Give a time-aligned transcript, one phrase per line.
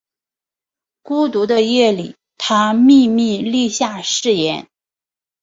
[1.03, 4.67] 孤独的夜里他秘密立下誓言